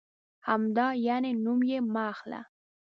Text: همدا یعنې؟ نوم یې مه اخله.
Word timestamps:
همدا 0.47 0.87
یعنې؟ 1.07 1.31
نوم 1.43 1.59
یې 1.69 1.77
مه 1.93 2.01
اخله. 2.13 2.41